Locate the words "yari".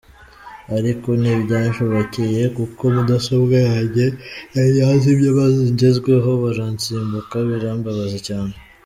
4.55-4.71